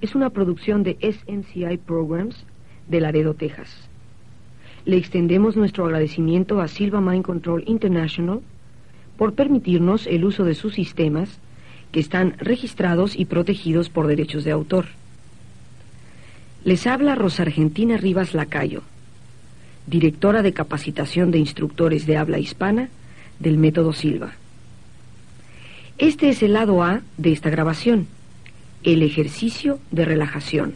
es 0.00 0.14
una 0.14 0.30
producción 0.30 0.82
de 0.82 0.96
SNCI 1.00 1.78
Programs 1.78 2.44
de 2.88 3.00
Laredo, 3.00 3.34
Texas. 3.34 3.68
Le 4.84 4.96
extendemos 4.96 5.56
nuestro 5.56 5.84
agradecimiento 5.84 6.60
a 6.60 6.68
Silva 6.68 7.00
Mind 7.00 7.24
Control 7.24 7.64
International 7.66 8.40
por 9.18 9.34
permitirnos 9.34 10.06
el 10.06 10.24
uso 10.24 10.44
de 10.44 10.54
sus 10.54 10.74
sistemas 10.74 11.38
que 11.92 12.00
están 12.00 12.34
registrados 12.38 13.16
y 13.16 13.26
protegidos 13.26 13.90
por 13.90 14.06
derechos 14.06 14.44
de 14.44 14.52
autor. 14.52 14.86
Les 16.64 16.86
habla 16.86 17.14
Rosa 17.14 17.42
Argentina 17.42 17.96
Rivas 17.96 18.32
Lacayo, 18.32 18.82
directora 19.86 20.42
de 20.42 20.52
capacitación 20.52 21.30
de 21.30 21.38
instructores 21.38 22.06
de 22.06 22.16
habla 22.16 22.38
hispana 22.38 22.88
del 23.38 23.58
método 23.58 23.92
Silva. 23.92 24.32
Este 25.98 26.30
es 26.30 26.42
el 26.42 26.54
lado 26.54 26.82
A 26.82 27.02
de 27.18 27.32
esta 27.32 27.50
grabación 27.50 28.06
el 28.82 29.02
ejercicio 29.02 29.78
de 29.90 30.04
relajación. 30.04 30.74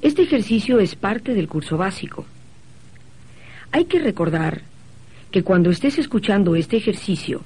Este 0.00 0.22
ejercicio 0.22 0.78
es 0.78 0.94
parte 0.94 1.34
del 1.34 1.48
curso 1.48 1.76
básico. 1.76 2.24
Hay 3.72 3.86
que 3.86 3.98
recordar 3.98 4.62
que 5.32 5.42
cuando 5.42 5.70
estés 5.70 5.98
escuchando 5.98 6.54
este 6.54 6.76
ejercicio, 6.76 7.42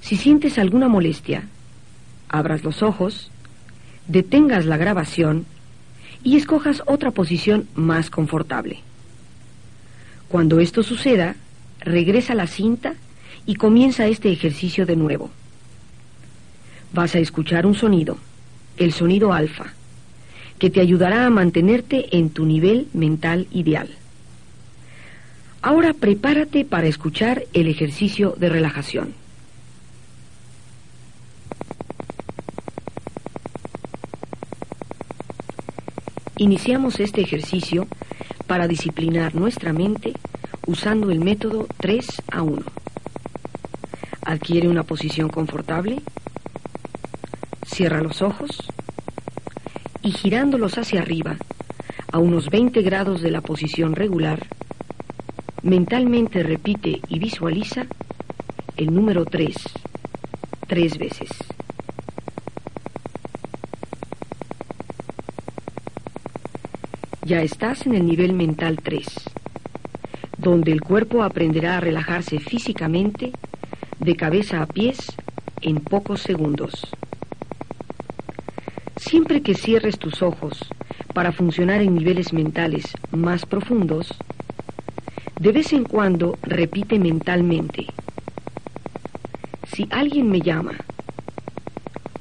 si 0.00 0.16
sientes 0.16 0.58
alguna 0.58 0.88
molestia, 0.88 1.44
abras 2.28 2.64
los 2.64 2.82
ojos, 2.82 3.30
detengas 4.08 4.64
la 4.64 4.78
grabación 4.78 5.44
y 6.24 6.36
escojas 6.36 6.82
otra 6.86 7.10
posición 7.10 7.68
más 7.74 8.08
confortable. 8.08 8.80
Cuando 10.28 10.60
esto 10.60 10.82
suceda, 10.82 11.36
regresa 11.80 12.34
la 12.34 12.46
cinta 12.46 12.94
y 13.44 13.56
comienza 13.56 14.06
este 14.06 14.32
ejercicio 14.32 14.86
de 14.86 14.96
nuevo. 14.96 15.30
Vas 16.92 17.14
a 17.14 17.18
escuchar 17.18 17.66
un 17.66 17.74
sonido 17.74 18.16
el 18.80 18.92
sonido 18.94 19.32
alfa, 19.32 19.74
que 20.58 20.70
te 20.70 20.80
ayudará 20.80 21.26
a 21.26 21.30
mantenerte 21.30 22.16
en 22.16 22.30
tu 22.30 22.46
nivel 22.46 22.88
mental 22.94 23.46
ideal. 23.52 23.90
Ahora 25.62 25.92
prepárate 25.92 26.64
para 26.64 26.86
escuchar 26.86 27.44
el 27.52 27.68
ejercicio 27.68 28.34
de 28.38 28.48
relajación. 28.48 29.12
Iniciamos 36.38 37.00
este 37.00 37.20
ejercicio 37.20 37.86
para 38.46 38.66
disciplinar 38.66 39.34
nuestra 39.34 39.74
mente 39.74 40.14
usando 40.66 41.10
el 41.10 41.20
método 41.20 41.66
3 41.76 42.06
a 42.32 42.42
1. 42.42 42.62
Adquiere 44.22 44.68
una 44.68 44.84
posición 44.84 45.28
confortable 45.28 46.00
Cierra 47.80 48.02
los 48.02 48.20
ojos 48.20 48.69
y 50.10 50.12
girándolos 50.12 50.76
hacia 50.76 51.02
arriba, 51.02 51.36
a 52.10 52.18
unos 52.18 52.50
20 52.50 52.82
grados 52.82 53.22
de 53.22 53.30
la 53.30 53.42
posición 53.42 53.94
regular, 53.94 54.44
mentalmente 55.62 56.42
repite 56.42 57.00
y 57.06 57.20
visualiza 57.20 57.86
el 58.76 58.92
número 58.92 59.24
3 59.24 59.54
tres 60.66 60.98
veces. 60.98 61.28
Ya 67.24 67.42
estás 67.42 67.86
en 67.86 67.94
el 67.94 68.04
nivel 68.04 68.32
mental 68.32 68.80
3, 68.82 69.06
donde 70.38 70.72
el 70.72 70.80
cuerpo 70.80 71.22
aprenderá 71.22 71.76
a 71.76 71.80
relajarse 71.80 72.40
físicamente 72.40 73.30
de 74.00 74.16
cabeza 74.16 74.60
a 74.60 74.66
pies 74.66 74.98
en 75.60 75.76
pocos 75.76 76.20
segundos. 76.20 76.99
Siempre 79.30 79.52
que 79.54 79.60
cierres 79.60 79.96
tus 79.96 80.22
ojos 80.22 80.58
para 81.14 81.30
funcionar 81.30 81.82
en 81.82 81.94
niveles 81.94 82.32
mentales 82.32 82.92
más 83.12 83.46
profundos, 83.46 84.12
de 85.38 85.52
vez 85.52 85.72
en 85.72 85.84
cuando 85.84 86.36
repite 86.42 86.98
mentalmente, 86.98 87.86
si 89.72 89.86
alguien 89.92 90.28
me 90.28 90.40
llama, 90.40 90.72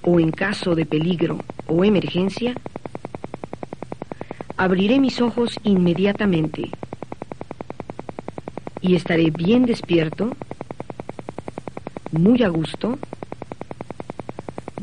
o 0.03 0.19
en 0.19 0.29
caso 0.29 0.75
de 0.75 0.85
peligro 0.85 1.39
o 1.65 1.83
emergencia, 1.83 2.53
abriré 4.55 4.99
mis 4.99 5.19
ojos 5.19 5.57
inmediatamente 5.63 6.69
y 8.81 8.93
estaré 8.93 9.31
bien 9.31 9.65
despierto, 9.65 10.35
muy 12.11 12.43
a 12.43 12.49
gusto, 12.49 12.99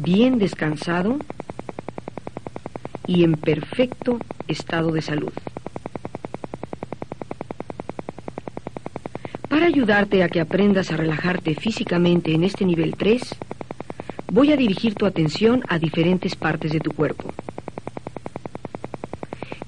bien 0.01 0.41
descansado, 0.41 1.21
y 3.07 3.25
en 3.25 3.35
perfecto 3.35 4.19
estado 4.49 4.93
de 4.93 5.03
salud. 5.03 5.33
Para 9.49 9.67
ayudarte 9.67 10.23
a 10.23 10.29
que 10.29 10.41
aprendas 10.41 10.91
a 10.91 10.97
relajarte 10.97 11.55
físicamente 11.55 12.35
en 12.35 12.45
este 12.45 12.65
nivel 12.65 12.95
3, 12.97 13.23
voy 14.33 14.53
a 14.53 14.57
dirigir 14.57 14.95
tu 14.95 15.07
atención 15.07 15.63
a 15.69 15.79
diferentes 15.79 16.37
partes 16.37 16.73
de 16.73 16.81
tu 16.81 16.93
cuerpo. 16.93 17.33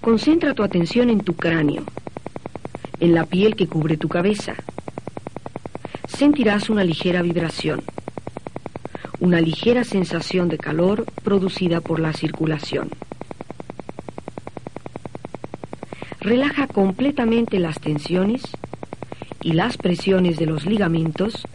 Concentra 0.01 0.55
tu 0.55 0.63
atención 0.63 1.11
en 1.11 1.21
tu 1.21 1.35
cráneo, 1.35 1.85
en 3.01 3.15
la 3.15 3.25
piel 3.25 3.57
que 3.57 3.67
cubre 3.67 3.97
tu 3.97 4.09
cabeza. 4.09 4.55
Sentirás 6.07 6.71
una 6.71 6.83
ligera 6.85 7.23
vibración, 7.23 7.83
una 9.21 9.41
ligera 9.41 9.85
sensación 9.85 10.49
de 10.49 10.59
calor 10.59 11.05
producida 11.23 11.81
por 11.81 12.01
la 12.01 12.13
circulación. 12.13 12.91
Relaja 16.29 16.67
completamente 16.67 17.59
las 17.59 17.81
tensiones 17.81 18.43
y 19.41 19.53
las 19.55 19.79
presiones 19.79 20.37
de 20.37 20.45
los 20.45 20.67
ligamentos 20.67 21.47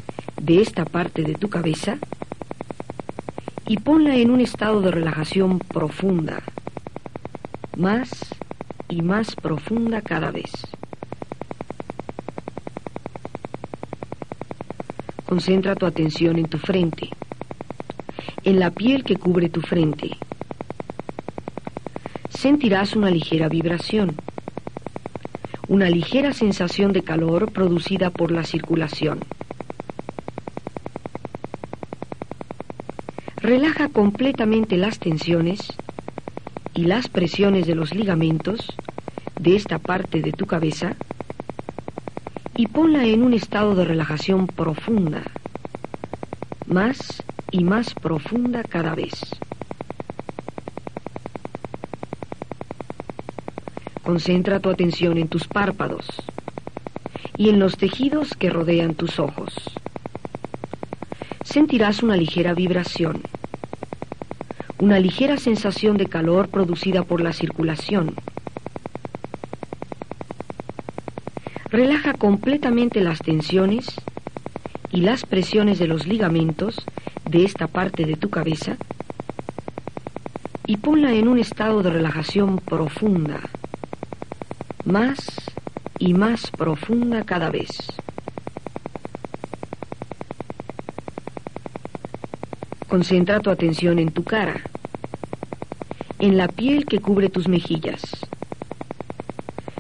de 0.42 0.62
esta 0.62 0.84
parte 0.84 1.22
de 1.22 1.36
tu 1.36 1.48
cabeza 1.48 2.00
y 3.68 3.78
ponla 3.78 4.16
en 4.16 4.32
un 4.32 4.42
estado 4.42 4.82
de 4.82 4.90
relajación 4.90 5.60
profunda, 5.60 6.42
más 7.78 8.10
y 8.90 9.04
más 9.04 9.36
profunda 9.36 10.02
cada 10.02 10.32
vez. 10.32 10.50
Concentra 15.28 15.76
tu 15.76 15.86
atención 15.86 16.40
en 16.40 16.48
tu 16.48 16.58
frente, 16.58 17.10
en 18.44 18.60
la 18.60 18.72
piel 18.72 19.04
que 19.04 19.18
cubre 19.18 19.50
tu 19.50 19.62
frente. 19.62 20.18
Sentirás 22.32 22.96
una 22.96 23.12
ligera 23.12 23.48
vibración 23.50 24.16
una 25.74 25.90
ligera 25.90 26.34
sensación 26.34 26.94
de 26.94 27.02
calor 27.02 27.52
producida 27.52 28.12
por 28.12 28.32
la 28.32 28.44
circulación. 28.44 29.22
Relaja 33.38 33.90
completamente 33.90 34.78
las 34.78 35.00
tensiones 35.00 35.74
y 36.76 36.84
las 36.84 37.08
presiones 37.08 37.66
de 37.66 37.74
los 37.74 37.96
ligamentos 37.96 38.68
de 39.40 39.56
esta 39.56 39.80
parte 39.80 40.22
de 40.22 40.32
tu 40.32 40.46
cabeza 40.46 40.96
y 42.56 42.68
ponla 42.68 43.04
en 43.06 43.24
un 43.24 43.34
estado 43.34 43.74
de 43.74 43.86
relajación 43.86 44.46
profunda, 44.46 45.24
más 46.68 47.24
y 47.50 47.64
más 47.64 47.96
profunda 47.96 48.62
cada 48.62 48.94
vez. 48.94 49.40
Concentra 54.04 54.60
tu 54.60 54.70
atención 54.70 55.18
en 55.18 55.30
tus 55.30 55.48
párpados 55.48 56.06
y 57.38 57.50
en 57.50 57.60
los 57.60 57.78
tejidos 57.78 58.34
que 58.36 58.50
rodean 58.50 58.96
tus 58.96 59.18
ojos. 59.18 59.54
Sentirás 61.44 62.04
una 62.04 62.18
ligera 62.18 62.54
vibración, 62.54 63.22
una 64.80 65.00
ligera 65.00 65.38
sensación 65.38 65.96
de 65.96 66.08
calor 66.08 66.50
producida 66.50 67.04
por 67.04 67.22
la 67.22 67.32
circulación. 67.32 68.16
Relaja 71.70 72.14
completamente 72.14 73.00
las 73.00 73.20
tensiones 73.20 73.96
y 74.92 75.02
las 75.02 75.26
presiones 75.26 75.80
de 75.80 75.88
los 75.88 76.06
ligamentos 76.08 76.86
de 77.26 77.46
esta 77.46 77.68
parte 77.68 78.06
de 78.06 78.18
tu 78.18 78.30
cabeza 78.30 78.76
y 80.66 80.78
ponla 80.78 81.14
en 81.14 81.28
un 81.28 81.40
estado 81.40 81.82
de 81.84 81.90
relajación 81.90 82.58
profunda, 82.58 83.42
más 84.86 85.20
y 86.00 86.14
más 86.14 86.52
profunda 86.52 87.24
cada 87.24 87.50
vez. 87.50 87.70
Concentra 92.88 93.40
tu 93.40 93.50
atención 93.50 93.98
en 94.00 94.12
tu 94.12 94.24
cara, 94.24 94.62
en 96.20 96.38
la 96.38 96.48
piel 96.48 96.86
que 96.86 97.00
cubre 97.00 97.30
tus 97.30 97.48
mejillas. 97.48 98.02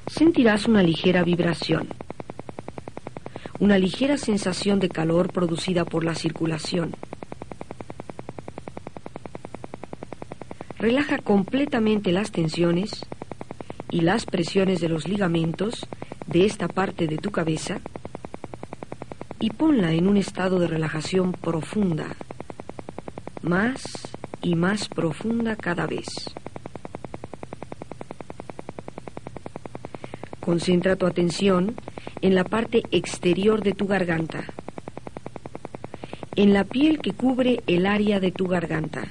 Sentirás 0.07 0.67
una 0.67 0.81
ligera 0.81 1.23
vibración, 1.23 1.89
una 3.59 3.77
ligera 3.77 4.17
sensación 4.17 4.79
de 4.79 4.89
calor 4.89 5.31
producida 5.31 5.85
por 5.85 6.03
la 6.03 6.15
circulación. 6.15 6.95
Relaja 10.79 11.17
completamente 11.19 12.11
las 12.11 12.31
tensiones 12.31 13.05
y 13.93 14.01
las 14.01 14.25
presiones 14.25 14.81
de 14.81 14.89
los 14.89 15.07
ligamentos 15.07 15.87
de 16.25 16.47
esta 16.47 16.67
parte 16.67 17.05
de 17.05 17.19
tu 17.19 17.29
cabeza 17.29 17.79
y 19.39 19.51
ponla 19.51 19.91
en 19.91 20.07
un 20.07 20.17
estado 20.17 20.57
de 20.57 20.65
relajación 20.65 21.31
profunda, 21.31 22.15
más 23.43 23.83
y 24.41 24.55
más 24.55 24.89
profunda 24.89 25.55
cada 25.55 25.85
vez. 25.85 26.07
Concentra 30.39 30.95
tu 30.95 31.05
atención 31.05 31.75
en 32.21 32.33
la 32.33 32.45
parte 32.45 32.81
exterior 32.89 33.61
de 33.61 33.73
tu 33.73 33.85
garganta, 33.85 34.43
en 36.35 36.51
la 36.51 36.63
piel 36.63 36.97
que 36.97 37.13
cubre 37.13 37.61
el 37.67 37.85
área 37.85 38.19
de 38.19 38.31
tu 38.31 38.47
garganta 38.47 39.07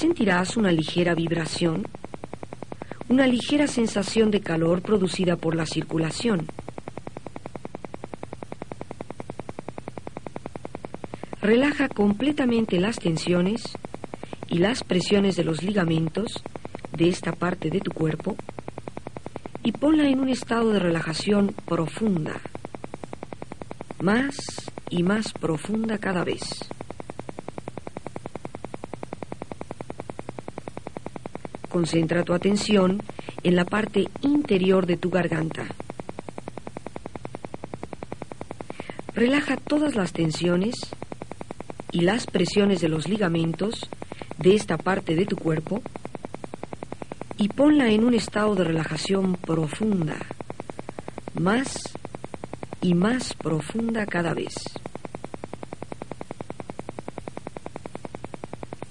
sentirás 0.00 0.56
una 0.56 0.72
ligera 0.72 1.14
vibración, 1.14 1.86
una 3.10 3.26
ligera 3.26 3.66
sensación 3.66 4.30
de 4.30 4.40
calor 4.40 4.82
producida 4.82 5.34
por 5.34 5.56
la 5.56 5.66
circulación. 5.66 6.46
Relaja 11.42 11.88
completamente 11.88 12.78
las 12.78 13.00
tensiones 13.00 13.62
y 14.46 14.58
las 14.58 14.84
presiones 14.84 15.34
de 15.34 15.42
los 15.42 15.64
ligamentos 15.64 16.44
de 16.96 17.08
esta 17.08 17.32
parte 17.32 17.68
de 17.68 17.80
tu 17.80 17.90
cuerpo 17.90 18.36
y 19.64 19.72
ponla 19.72 20.08
en 20.08 20.20
un 20.20 20.28
estado 20.28 20.70
de 20.70 20.78
relajación 20.78 21.52
profunda, 21.66 22.40
más 24.00 24.36
y 24.88 25.02
más 25.02 25.32
profunda 25.32 25.98
cada 25.98 26.22
vez. 26.22 26.70
Concentra 31.70 32.24
tu 32.24 32.34
atención 32.34 33.00
en 33.44 33.54
la 33.54 33.64
parte 33.64 34.08
interior 34.22 34.86
de 34.86 34.96
tu 34.96 35.08
garganta. 35.08 35.66
Relaja 39.14 39.56
todas 39.56 39.94
las 39.94 40.12
tensiones 40.12 40.74
y 41.92 42.00
las 42.00 42.26
presiones 42.26 42.80
de 42.80 42.88
los 42.88 43.08
ligamentos 43.08 43.88
de 44.38 44.56
esta 44.56 44.78
parte 44.78 45.14
de 45.14 45.26
tu 45.26 45.36
cuerpo 45.36 45.80
y 47.38 47.48
ponla 47.48 47.88
en 47.88 48.04
un 48.04 48.14
estado 48.14 48.56
de 48.56 48.64
relajación 48.64 49.36
profunda, 49.36 50.16
más 51.34 51.80
y 52.82 52.94
más 52.94 53.32
profunda 53.34 54.06
cada 54.06 54.34
vez. 54.34 54.54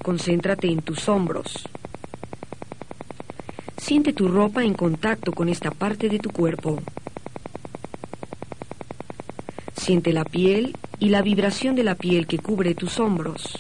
Concéntrate 0.02 0.68
en 0.72 0.82
tus 0.82 1.08
hombros 1.10 1.69
Siente 4.00 4.14
tu 4.14 4.30
ropa 4.30 4.64
en 4.64 4.76
contacto 4.76 5.34
con 5.34 5.50
esta 5.50 5.72
parte 5.72 6.08
de 6.08 6.20
tu 6.20 6.30
cuerpo. 6.30 6.80
Siente 9.76 10.14
la 10.14 10.24
piel 10.24 10.78
y 11.00 11.10
la 11.10 11.22
vibración 11.22 11.76
de 11.76 11.84
la 11.84 11.96
piel 11.96 12.26
que 12.26 12.40
cubre 12.40 12.76
tus 12.76 12.98
hombros. 12.98 13.60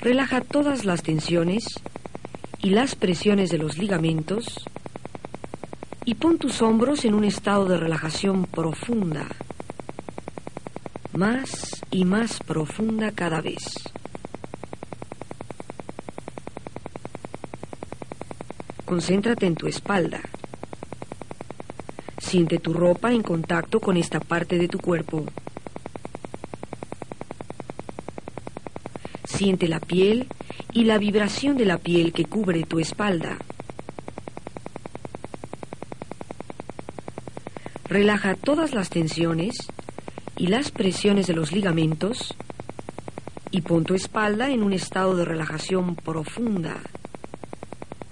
Relaja 0.00 0.40
todas 0.40 0.86
las 0.86 1.02
tensiones 1.02 1.66
y 2.62 2.70
las 2.70 2.94
presiones 2.94 3.50
de 3.50 3.58
los 3.58 3.76
ligamentos 3.76 4.64
y 6.06 6.14
pon 6.14 6.38
tus 6.38 6.62
hombros 6.62 7.04
en 7.04 7.12
un 7.12 7.24
estado 7.24 7.66
de 7.66 7.76
relajación 7.76 8.46
profunda, 8.46 9.26
más 11.12 11.82
y 11.90 12.06
más 12.06 12.38
profunda 12.38 13.12
cada 13.12 13.42
vez. 13.42 13.89
Concéntrate 18.90 19.46
en 19.46 19.54
tu 19.54 19.68
espalda. 19.68 20.20
Siente 22.18 22.58
tu 22.58 22.72
ropa 22.72 23.12
en 23.12 23.22
contacto 23.22 23.78
con 23.78 23.96
esta 23.96 24.18
parte 24.18 24.58
de 24.58 24.66
tu 24.66 24.80
cuerpo. 24.80 25.26
Siente 29.22 29.68
la 29.68 29.78
piel 29.78 30.26
y 30.72 30.86
la 30.86 30.98
vibración 30.98 31.56
de 31.56 31.66
la 31.66 31.78
piel 31.78 32.12
que 32.12 32.24
cubre 32.24 32.64
tu 32.64 32.80
espalda. 32.80 33.38
Relaja 37.84 38.34
todas 38.34 38.74
las 38.74 38.90
tensiones 38.90 39.68
y 40.36 40.48
las 40.48 40.72
presiones 40.72 41.28
de 41.28 41.34
los 41.34 41.52
ligamentos 41.52 42.34
y 43.52 43.60
pon 43.60 43.84
tu 43.84 43.94
espalda 43.94 44.50
en 44.50 44.64
un 44.64 44.72
estado 44.72 45.14
de 45.14 45.24
relajación 45.24 45.94
profunda, 45.94 46.82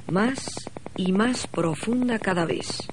más 0.07 0.68
y 0.99 1.13
más 1.13 1.47
profunda 1.47 2.19
cada 2.19 2.45
vez. 2.45 2.87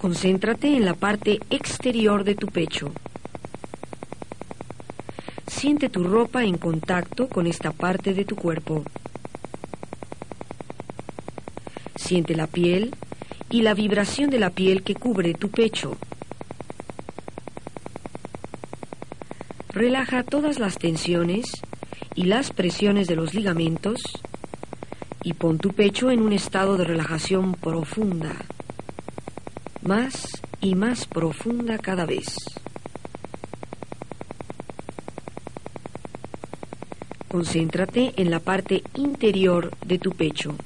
Concéntrate 0.00 0.74
en 0.74 0.84
la 0.84 0.94
parte 0.94 1.38
exterior 1.50 2.24
de 2.24 2.34
tu 2.34 2.48
pecho. 2.48 2.92
Siente 5.46 5.88
tu 5.88 6.04
ropa 6.04 6.44
en 6.44 6.56
contacto 6.56 7.28
con 7.28 7.46
esta 7.46 7.72
parte 7.72 8.14
de 8.14 8.24
tu 8.24 8.36
cuerpo. 8.36 8.84
Siente 11.96 12.34
la 12.34 12.46
piel 12.46 12.94
y 13.50 13.62
la 13.62 13.74
vibración 13.74 14.30
de 14.30 14.38
la 14.38 14.50
piel 14.50 14.82
que 14.82 14.94
cubre 14.94 15.34
tu 15.34 15.50
pecho. 15.50 15.96
Relaja 19.70 20.22
todas 20.22 20.58
las 20.58 20.78
tensiones 20.78 21.50
y 22.16 22.24
las 22.24 22.50
presiones 22.50 23.06
de 23.06 23.14
los 23.14 23.34
ligamentos 23.34 24.00
y 25.22 25.34
pon 25.34 25.58
tu 25.58 25.72
pecho 25.72 26.10
en 26.10 26.22
un 26.22 26.32
estado 26.32 26.78
de 26.78 26.84
relajación 26.84 27.52
profunda, 27.54 28.34
más 29.82 30.42
y 30.62 30.74
más 30.74 31.06
profunda 31.06 31.76
cada 31.76 32.06
vez. 32.06 32.34
Concéntrate 37.28 38.14
en 38.16 38.30
la 38.30 38.40
parte 38.40 38.82
interior 38.94 39.76
de 39.84 39.98
tu 39.98 40.12
pecho. 40.12 40.56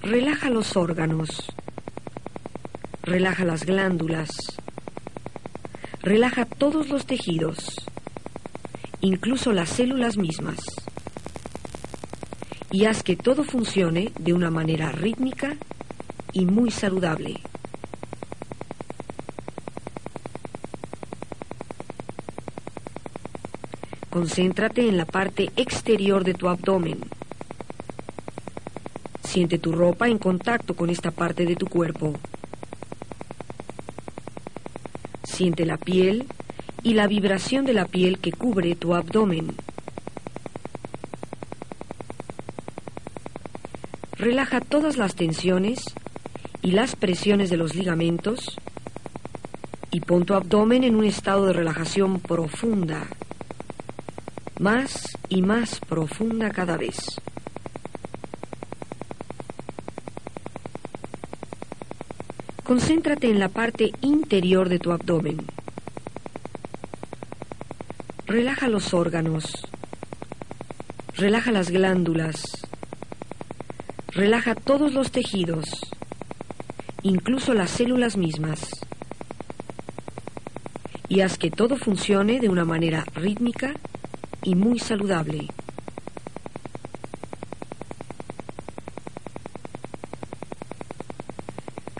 Relaja 0.00 0.48
los 0.48 0.74
órganos. 0.74 1.28
Relaja 3.02 3.44
las 3.44 3.66
glándulas. 3.66 4.30
Relaja 6.00 6.46
todos 6.46 6.88
los 6.88 7.04
tejidos 7.04 7.77
incluso 9.08 9.52
las 9.52 9.70
células 9.70 10.18
mismas, 10.18 10.58
y 12.70 12.84
haz 12.84 13.02
que 13.02 13.16
todo 13.16 13.42
funcione 13.42 14.12
de 14.18 14.34
una 14.34 14.50
manera 14.50 14.92
rítmica 14.92 15.56
y 16.34 16.44
muy 16.44 16.70
saludable. 16.70 17.40
Concéntrate 24.10 24.86
en 24.86 24.98
la 24.98 25.06
parte 25.06 25.50
exterior 25.56 26.22
de 26.22 26.34
tu 26.34 26.48
abdomen. 26.48 26.98
Siente 29.22 29.58
tu 29.58 29.72
ropa 29.72 30.08
en 30.08 30.18
contacto 30.18 30.76
con 30.76 30.90
esta 30.90 31.12
parte 31.12 31.46
de 31.46 31.56
tu 31.56 31.66
cuerpo. 31.66 32.12
Siente 35.24 35.64
la 35.64 35.78
piel 35.78 36.26
y 36.82 36.94
la 36.94 37.06
vibración 37.06 37.64
de 37.64 37.74
la 37.74 37.86
piel 37.86 38.18
que 38.18 38.32
cubre 38.32 38.74
tu 38.74 38.94
abdomen. 38.94 39.54
Relaja 44.16 44.60
todas 44.60 44.96
las 44.96 45.14
tensiones 45.14 45.80
y 46.62 46.72
las 46.72 46.96
presiones 46.96 47.50
de 47.50 47.56
los 47.56 47.74
ligamentos 47.74 48.56
y 49.90 50.00
pon 50.00 50.24
tu 50.24 50.34
abdomen 50.34 50.84
en 50.84 50.96
un 50.96 51.04
estado 51.04 51.46
de 51.46 51.52
relajación 51.52 52.20
profunda, 52.20 53.06
más 54.58 55.16
y 55.28 55.42
más 55.42 55.80
profunda 55.80 56.50
cada 56.50 56.76
vez. 56.76 57.20
Concéntrate 62.64 63.30
en 63.30 63.38
la 63.38 63.48
parte 63.48 63.92
interior 64.02 64.68
de 64.68 64.78
tu 64.78 64.92
abdomen. 64.92 65.57
Relaja 68.28 68.68
los 68.68 68.92
órganos. 68.92 69.50
Relaja 71.14 71.50
las 71.50 71.70
glándulas. 71.70 72.42
Relaja 74.08 74.54
todos 74.54 74.92
los 74.92 75.10
tejidos, 75.10 75.64
incluso 77.02 77.54
las 77.54 77.70
células 77.70 78.18
mismas. 78.18 78.68
Y 81.08 81.22
haz 81.22 81.38
que 81.38 81.50
todo 81.50 81.78
funcione 81.78 82.38
de 82.38 82.50
una 82.50 82.66
manera 82.66 83.02
rítmica 83.14 83.72
y 84.42 84.54
muy 84.54 84.78
saludable. 84.78 85.48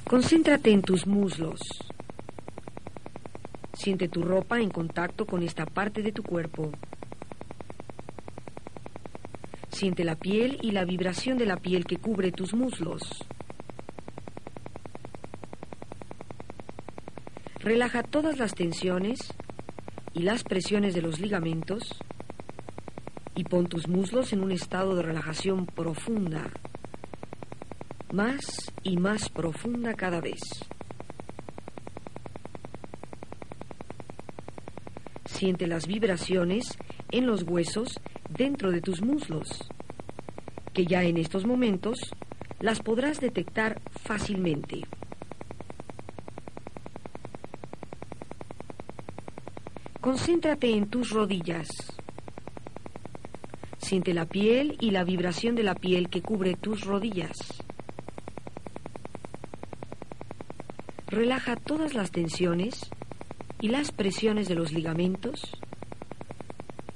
Concéntrate 0.04 0.73
en 0.73 0.82
tus 0.82 1.06
muslos. 1.06 1.58
Siente 3.78 4.08
tu 4.08 4.23
ropa 4.23 4.58
en 4.58 4.70
contacto 4.70 5.25
con 5.25 5.44
esta 5.44 5.64
parte 5.64 6.02
de 6.02 6.11
tu 6.11 6.25
cuerpo. 6.25 6.73
Siente 9.68 10.02
la 10.02 10.16
piel 10.16 10.58
y 10.62 10.73
la 10.73 10.85
vibración 10.85 11.38
de 11.38 11.47
la 11.47 11.58
piel 11.58 11.85
que 11.85 11.97
cubre 11.97 12.32
tus 12.32 12.54
muslos. 12.54 13.02
Relaja 17.61 18.02
todas 18.02 18.40
las 18.40 18.52
tensiones 18.52 19.20
y 20.12 20.23
las 20.23 20.42
presiones 20.42 20.94
de 20.94 21.02
los 21.02 21.20
ligamentos 21.20 21.85
y 23.37 23.44
pon 23.44 23.68
tus 23.68 23.87
muslos 23.87 24.32
en 24.32 24.42
un 24.42 24.50
estado 24.50 24.97
de 24.97 25.04
relajación 25.04 25.66
profunda 25.66 26.50
más 28.12 28.73
y 28.82 28.97
más 28.97 29.28
profunda 29.28 29.94
cada 29.94 30.20
vez. 30.20 30.40
Siente 35.38 35.68
las 35.68 35.87
vibraciones 35.87 36.76
en 37.12 37.28
los 37.28 37.45
huesos 37.45 38.00
dentro 38.28 38.73
de 38.73 38.80
tus 38.80 39.02
muslos, 39.02 39.47
que 40.75 40.85
ya 40.85 41.04
en 41.04 41.16
estos 41.16 41.47
momentos 41.47 41.97
las 42.59 42.80
podrás 42.80 43.21
detectar 43.21 43.80
fácilmente. 44.02 44.80
Concéntrate 50.00 50.73
en 50.73 50.90
tus 50.90 51.11
rodillas. 51.11 51.68
Siente 53.76 54.14
la 54.14 54.26
piel 54.26 54.76
y 54.80 54.90
la 54.90 55.04
vibración 55.04 55.54
de 55.54 55.62
la 55.62 55.76
piel 55.76 56.09
que 56.09 56.21
cubre 56.21 56.57
tus 56.57 56.80
rodillas. 56.80 57.37
Relaja 61.07 61.54
todas 61.54 61.95
las 61.95 62.11
tensiones 62.11 62.90
y 63.60 63.68
las 63.68 63.90
presiones 63.90 64.48
de 64.48 64.54
los 64.54 64.72
ligamentos 64.72 65.40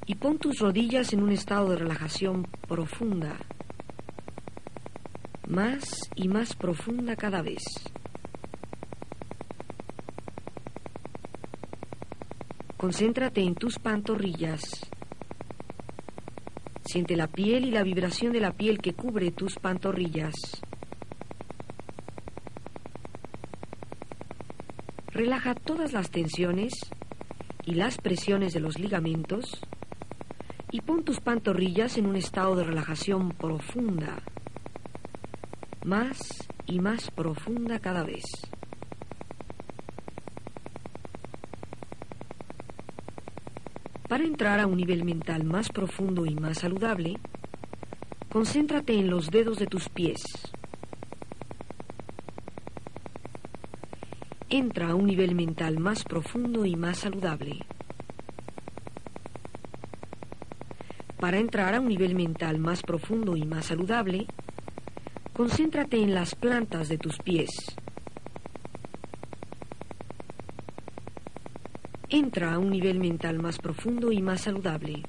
y 0.07 0.15
pon 0.17 0.39
tus 0.39 0.59
rodillas 0.59 1.13
en 1.13 1.23
un 1.23 1.33
estado 1.33 1.71
de 1.71 1.77
relajación 1.77 2.47
profunda, 2.69 3.37
más 5.49 6.11
y 6.15 6.29
más 6.29 6.55
profunda 6.55 7.17
cada 7.17 7.43
vez. 7.43 7.63
Concéntrate 12.77 13.43
en 13.43 13.55
tus 13.55 13.79
pantorrillas. 13.79 14.61
Siente 16.85 17.17
la 17.17 17.29
piel 17.29 17.65
y 17.65 17.71
la 17.71 17.85
vibración 17.85 18.33
de 18.33 18.41
la 18.41 18.53
piel 18.53 18.79
que 18.79 18.93
cubre 18.93 19.31
tus 19.31 19.55
pantorrillas. 19.55 20.35
Relaja 25.13 25.55
todas 25.55 25.93
las 25.93 26.11
tensiones 26.11 26.73
y 27.67 27.75
las 27.75 27.99
presiones 27.99 28.55
de 28.55 28.61
los 28.61 28.79
ligamentos 28.79 29.61
y 30.71 30.81
pon 30.81 31.05
tus 31.05 31.21
pantorrillas 31.21 31.99
en 31.99 32.07
un 32.07 32.17
estado 32.17 32.57
de 32.57 32.65
relajación 32.65 33.29
profunda, 33.33 34.23
más 35.85 36.49
y 36.65 36.81
más 36.81 37.11
profunda 37.11 37.79
cada 37.79 38.05
vez. 38.05 38.25
Para 44.09 44.25
entrar 44.25 44.61
a 44.61 44.67
un 44.67 44.79
nivel 44.79 45.05
mental 45.05 45.45
más 45.45 45.69
profundo 45.69 46.25
y 46.25 46.35
más 46.35 46.61
saludable, 46.61 47.19
concéntrate 48.31 48.95
en 48.95 49.11
los 49.11 49.31
dedos 49.31 49.59
de 49.59 49.67
tus 49.67 49.91
pies. 49.91 50.23
Entra 54.53 54.91
a 54.91 54.95
un 54.95 55.07
nivel 55.07 55.35
mental 55.35 55.79
más 55.79 56.05
profundo 56.05 56.67
y 56.67 56.77
más 56.77 56.99
saludable. 56.99 57.61
Para 61.19 61.39
entrar 61.39 61.75
a 61.75 61.81
un 61.81 61.89
nivel 61.89 62.15
mental 62.15 62.59
más 62.59 62.83
profundo 62.83 63.35
y 63.35 63.47
más 63.47 63.67
saludable, 63.67 64.27
concéntrate 65.33 66.03
en 66.03 66.13
las 66.13 66.35
plantas 66.35 66.91
de 66.91 66.99
tus 66.99 67.17
pies. 67.17 67.49
Entra 72.11 72.53
a 72.53 72.59
un 72.59 72.69
nivel 72.69 72.99
mental 72.99 73.39
más 73.41 73.57
profundo 73.57 74.13
y 74.13 74.21
más 74.21 74.43
saludable. 74.43 75.03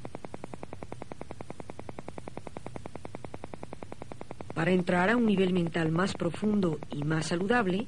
Para 4.55 4.71
entrar 4.71 5.09
a 5.09 5.17
un 5.17 5.25
nivel 5.25 5.51
mental 5.51 5.91
más 5.91 6.13
profundo 6.13 6.79
y 6.89 7.03
más 7.03 7.27
saludable, 7.27 7.87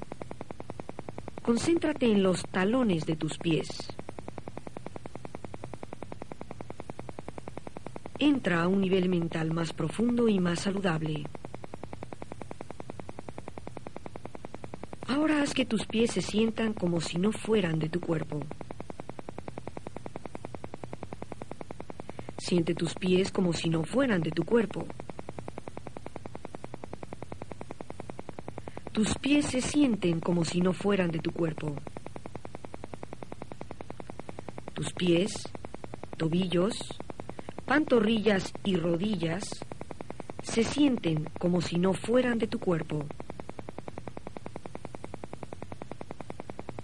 Concéntrate 1.46 2.06
en 2.06 2.24
los 2.24 2.42
talones 2.42 3.06
de 3.06 3.14
tus 3.14 3.38
pies. 3.38 3.68
Entra 8.18 8.64
a 8.64 8.66
un 8.66 8.80
nivel 8.80 9.08
mental 9.08 9.52
más 9.52 9.72
profundo 9.72 10.26
y 10.26 10.40
más 10.40 10.58
saludable. 10.58 11.22
Ahora 15.06 15.40
haz 15.40 15.54
que 15.54 15.64
tus 15.64 15.86
pies 15.86 16.10
se 16.10 16.20
sientan 16.20 16.72
como 16.72 17.00
si 17.00 17.16
no 17.16 17.30
fueran 17.30 17.78
de 17.78 17.90
tu 17.90 18.00
cuerpo. 18.00 18.40
Siente 22.38 22.74
tus 22.74 22.96
pies 22.96 23.30
como 23.30 23.52
si 23.52 23.70
no 23.70 23.84
fueran 23.84 24.20
de 24.20 24.32
tu 24.32 24.42
cuerpo. 24.42 24.88
Tus 28.96 29.12
pies 29.18 29.44
se 29.44 29.60
sienten 29.60 30.20
como 30.20 30.46
si 30.46 30.62
no 30.62 30.72
fueran 30.72 31.10
de 31.10 31.18
tu 31.18 31.30
cuerpo. 31.30 31.76
Tus 34.72 34.90
pies, 34.94 35.34
tobillos, 36.16 36.72
pantorrillas 37.66 38.54
y 38.64 38.76
rodillas 38.76 39.44
se 40.42 40.64
sienten 40.64 41.28
como 41.38 41.60
si 41.60 41.78
no 41.78 41.92
fueran 41.92 42.38
de 42.38 42.46
tu 42.46 42.58
cuerpo. 42.58 43.04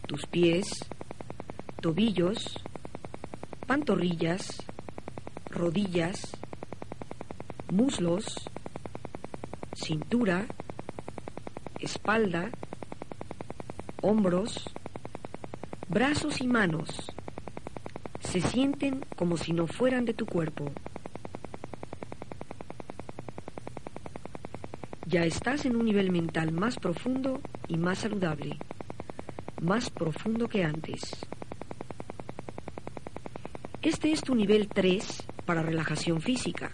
Tus 0.06 0.26
pies, 0.26 0.66
tobillos, 1.80 2.62
pantorrillas, 3.66 4.62
rodillas, 5.48 6.20
muslos, 7.70 8.26
cintura, 9.72 10.46
espalda, 11.82 12.50
hombros, 14.00 14.64
brazos 15.88 16.40
y 16.40 16.46
manos 16.46 16.88
se 18.20 18.40
sienten 18.40 19.04
como 19.16 19.36
si 19.36 19.52
no 19.52 19.66
fueran 19.66 20.04
de 20.04 20.14
tu 20.14 20.24
cuerpo. 20.26 20.70
Ya 25.06 25.24
estás 25.24 25.66
en 25.66 25.76
un 25.76 25.84
nivel 25.84 26.10
mental 26.10 26.52
más 26.52 26.78
profundo 26.78 27.40
y 27.68 27.76
más 27.76 27.98
saludable, 27.98 28.56
más 29.60 29.90
profundo 29.90 30.48
que 30.48 30.64
antes. 30.64 31.00
Este 33.82 34.12
es 34.12 34.22
tu 34.22 34.34
nivel 34.34 34.68
3 34.68 35.26
para 35.44 35.62
relajación 35.62 36.22
física. 36.22 36.70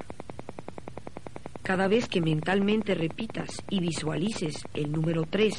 Cada 1.69 1.87
vez 1.87 2.09
que 2.09 2.23
mentalmente 2.23 2.95
repitas 2.95 3.63
y 3.69 3.81
visualices 3.81 4.65
el 4.73 4.91
número 4.91 5.25
3 5.29 5.53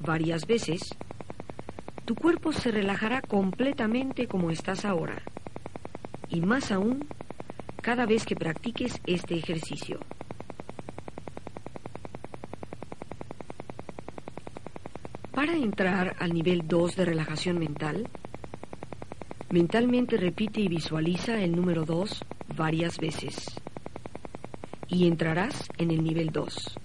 varias 0.00 0.44
veces, 0.44 0.80
tu 2.04 2.16
cuerpo 2.16 2.52
se 2.52 2.72
relajará 2.72 3.22
completamente 3.22 4.26
como 4.26 4.50
estás 4.50 4.84
ahora. 4.84 5.22
Y 6.28 6.40
más 6.40 6.72
aún, 6.72 7.06
cada 7.80 8.06
vez 8.06 8.26
que 8.26 8.34
practiques 8.34 9.00
este 9.06 9.36
ejercicio. 9.36 10.00
Para 15.30 15.56
entrar 15.56 16.16
al 16.18 16.34
nivel 16.34 16.66
2 16.66 16.96
de 16.96 17.04
relajación 17.04 17.60
mental, 17.60 18.08
mentalmente 19.50 20.16
repite 20.16 20.60
y 20.60 20.66
visualiza 20.66 21.40
el 21.40 21.54
número 21.54 21.84
2 21.84 22.24
varias 22.56 22.98
veces 22.98 23.61
y 24.92 25.08
entrarás 25.08 25.68
en 25.78 25.90
el 25.90 26.04
nivel 26.04 26.30
2. 26.30 26.78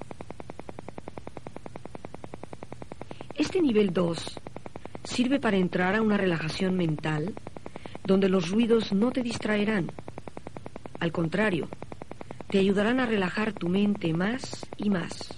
Este 3.35 3.61
nivel 3.61 3.91
2 3.93 4.39
sirve 5.03 5.39
para 5.39 5.57
entrar 5.57 5.93
a 5.93 6.01
una 6.01 6.15
relajación 6.15 6.75
mental 6.77 7.35
donde 8.05 8.29
los 8.29 8.49
ruidos 8.49 8.93
no 8.93 9.11
te 9.11 9.21
distraerán. 9.21 9.91
Al 11.01 11.11
contrario, 11.11 11.67
te 12.49 12.59
ayudarán 12.59 13.01
a 13.01 13.05
relajar 13.05 13.51
tu 13.51 13.67
mente 13.67 14.13
más 14.13 14.65
y 14.77 14.89
más. 14.89 15.37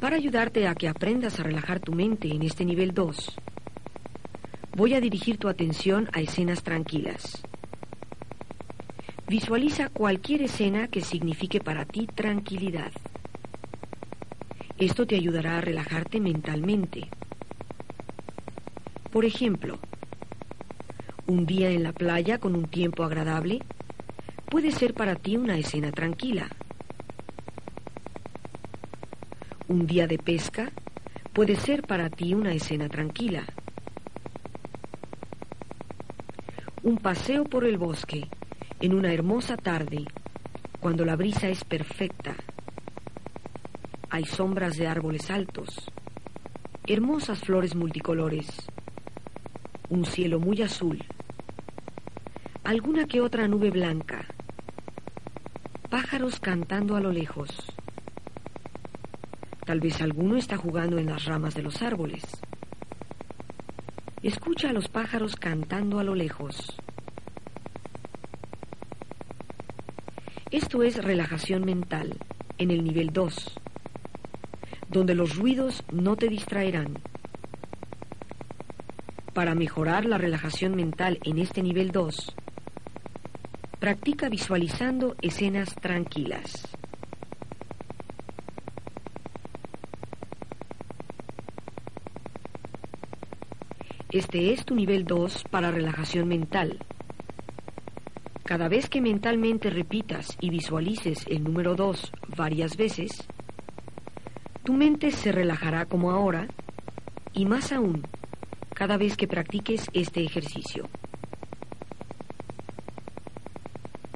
Para 0.00 0.16
ayudarte 0.16 0.66
a 0.66 0.74
que 0.74 0.88
aprendas 0.88 1.38
a 1.38 1.44
relajar 1.44 1.78
tu 1.78 1.92
mente 1.92 2.28
en 2.28 2.42
este 2.42 2.64
nivel 2.64 2.92
2, 2.92 3.36
voy 4.76 4.94
a 4.94 5.00
dirigir 5.00 5.38
tu 5.38 5.48
atención 5.48 6.08
a 6.12 6.20
escenas 6.20 6.64
tranquilas. 6.64 7.40
Visualiza 9.32 9.88
cualquier 9.88 10.42
escena 10.42 10.88
que 10.88 11.00
signifique 11.00 11.58
para 11.58 11.86
ti 11.86 12.06
tranquilidad. 12.06 12.92
Esto 14.76 15.06
te 15.06 15.16
ayudará 15.16 15.56
a 15.56 15.60
relajarte 15.62 16.20
mentalmente. 16.20 17.08
Por 19.10 19.24
ejemplo, 19.24 19.78
un 21.26 21.46
día 21.46 21.70
en 21.70 21.82
la 21.82 21.94
playa 21.94 22.36
con 22.36 22.54
un 22.54 22.66
tiempo 22.66 23.04
agradable 23.04 23.62
puede 24.50 24.70
ser 24.70 24.92
para 24.92 25.14
ti 25.14 25.38
una 25.38 25.56
escena 25.56 25.92
tranquila. 25.92 26.50
Un 29.66 29.86
día 29.86 30.06
de 30.06 30.18
pesca 30.18 30.70
puede 31.32 31.56
ser 31.56 31.84
para 31.84 32.10
ti 32.10 32.34
una 32.34 32.52
escena 32.52 32.90
tranquila. 32.90 33.44
Un 36.82 36.98
paseo 36.98 37.44
por 37.44 37.64
el 37.64 37.78
bosque 37.78 38.28
en 38.82 38.94
una 38.94 39.12
hermosa 39.12 39.56
tarde, 39.56 40.04
cuando 40.80 41.04
la 41.04 41.14
brisa 41.14 41.48
es 41.48 41.62
perfecta. 41.62 42.34
Hay 44.10 44.24
sombras 44.24 44.76
de 44.76 44.88
árboles 44.88 45.30
altos, 45.30 45.68
hermosas 46.88 47.38
flores 47.38 47.76
multicolores, 47.76 48.48
un 49.88 50.04
cielo 50.04 50.40
muy 50.40 50.62
azul, 50.62 50.98
alguna 52.64 53.06
que 53.06 53.20
otra 53.20 53.46
nube 53.46 53.70
blanca, 53.70 54.26
pájaros 55.88 56.40
cantando 56.40 56.96
a 56.96 57.00
lo 57.00 57.12
lejos. 57.12 57.50
Tal 59.64 59.78
vez 59.78 60.02
alguno 60.02 60.36
está 60.36 60.56
jugando 60.56 60.98
en 60.98 61.06
las 61.06 61.24
ramas 61.26 61.54
de 61.54 61.62
los 61.62 61.80
árboles. 61.82 62.24
Escucha 64.24 64.70
a 64.70 64.72
los 64.72 64.88
pájaros 64.88 65.36
cantando 65.36 66.00
a 66.00 66.04
lo 66.04 66.16
lejos. 66.16 66.76
Esto 70.52 70.82
es 70.82 71.02
relajación 71.02 71.64
mental 71.64 72.14
en 72.58 72.70
el 72.70 72.84
nivel 72.84 73.10
2, 73.10 73.58
donde 74.90 75.14
los 75.14 75.36
ruidos 75.36 75.82
no 75.90 76.14
te 76.14 76.28
distraerán. 76.28 76.98
Para 79.32 79.54
mejorar 79.54 80.04
la 80.04 80.18
relajación 80.18 80.76
mental 80.76 81.18
en 81.24 81.38
este 81.38 81.62
nivel 81.62 81.90
2, 81.90 82.36
practica 83.80 84.28
visualizando 84.28 85.16
escenas 85.22 85.74
tranquilas. 85.76 86.68
Este 94.10 94.52
es 94.52 94.66
tu 94.66 94.74
nivel 94.74 95.06
2 95.06 95.44
para 95.50 95.70
relajación 95.70 96.28
mental. 96.28 96.78
Cada 98.52 98.68
vez 98.68 98.90
que 98.90 99.00
mentalmente 99.00 99.70
repitas 99.70 100.36
y 100.38 100.50
visualices 100.50 101.24
el 101.26 101.42
número 101.42 101.74
2 101.74 102.12
varias 102.36 102.76
veces, 102.76 103.26
tu 104.62 104.74
mente 104.74 105.10
se 105.10 105.32
relajará 105.32 105.86
como 105.86 106.10
ahora 106.10 106.46
y 107.32 107.46
más 107.46 107.72
aún 107.72 108.06
cada 108.74 108.98
vez 108.98 109.16
que 109.16 109.26
practiques 109.26 109.86
este 109.94 110.22
ejercicio. 110.22 110.86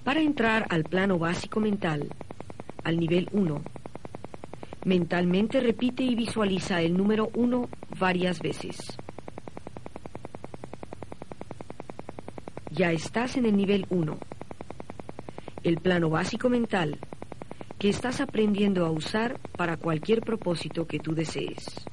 Para 0.04 0.20
entrar 0.20 0.66
al 0.68 0.84
plano 0.84 1.18
básico 1.18 1.58
mental, 1.58 2.06
al 2.84 2.98
nivel 2.98 3.30
1, 3.32 3.62
mentalmente 4.84 5.60
repite 5.60 6.02
y 6.02 6.14
visualiza 6.14 6.82
el 6.82 6.94
número 6.94 7.30
1 7.32 7.70
varias 7.98 8.40
veces. 8.40 8.76
Ya 12.70 12.92
estás 12.92 13.38
en 13.38 13.46
el 13.46 13.56
nivel 13.56 13.86
1, 13.88 14.18
el 15.66 15.78
plano 15.78 16.08
básico 16.08 16.48
mental 16.48 16.96
que 17.76 17.88
estás 17.88 18.20
aprendiendo 18.20 18.86
a 18.86 18.90
usar 18.90 19.40
para 19.56 19.76
cualquier 19.76 20.20
propósito 20.20 20.86
que 20.86 21.00
tú 21.00 21.12
desees. 21.12 21.84